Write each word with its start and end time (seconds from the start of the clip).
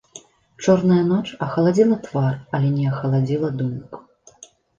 Чорная 0.63 1.03
ноч 1.11 1.27
ахаладзіла 1.47 1.97
твар, 2.07 2.33
але 2.57 2.67
не 2.79 2.89
ахаладзіла 2.93 3.53
думак. 3.61 3.91